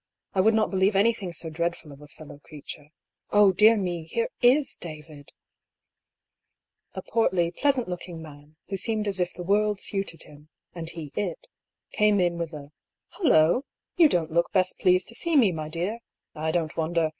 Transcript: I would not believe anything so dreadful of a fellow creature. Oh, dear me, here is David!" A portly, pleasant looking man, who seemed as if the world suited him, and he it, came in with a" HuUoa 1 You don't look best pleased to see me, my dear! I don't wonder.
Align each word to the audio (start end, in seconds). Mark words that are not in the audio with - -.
I 0.33 0.41
would 0.41 0.55
not 0.55 0.71
believe 0.71 0.95
anything 0.95 1.31
so 1.31 1.51
dreadful 1.51 1.91
of 1.91 2.01
a 2.01 2.07
fellow 2.07 2.39
creature. 2.39 2.87
Oh, 3.29 3.51
dear 3.51 3.77
me, 3.77 4.05
here 4.05 4.29
is 4.41 4.73
David!" 4.75 5.29
A 6.95 7.03
portly, 7.03 7.51
pleasant 7.51 7.87
looking 7.87 8.19
man, 8.19 8.55
who 8.69 8.77
seemed 8.77 9.07
as 9.07 9.19
if 9.19 9.31
the 9.31 9.43
world 9.43 9.79
suited 9.79 10.23
him, 10.23 10.49
and 10.73 10.89
he 10.89 11.11
it, 11.13 11.45
came 11.91 12.19
in 12.19 12.39
with 12.39 12.51
a" 12.51 12.71
HuUoa 13.19 13.53
1 13.53 13.61
You 13.97 14.09
don't 14.09 14.31
look 14.31 14.51
best 14.51 14.79
pleased 14.79 15.07
to 15.09 15.13
see 15.13 15.35
me, 15.35 15.51
my 15.51 15.69
dear! 15.69 15.99
I 16.33 16.49
don't 16.49 16.75
wonder. 16.75 17.09